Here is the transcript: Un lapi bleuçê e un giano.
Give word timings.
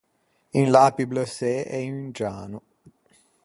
Un 0.59 0.67
lapi 0.73 1.03
bleuçê 1.11 1.55
e 1.77 1.79
un 1.93 2.03
giano. 2.17 2.59